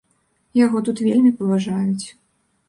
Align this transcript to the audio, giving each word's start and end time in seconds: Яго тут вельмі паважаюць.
Яго 0.59 0.81
тут 0.87 1.01
вельмі 1.09 1.31
паважаюць. 1.43 2.05